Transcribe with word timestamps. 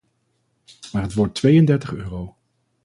Maar 0.91 1.01
het 1.01 1.13
wordt 1.13 1.35
tweeëndertig 1.35 1.93
euro. 1.93 2.35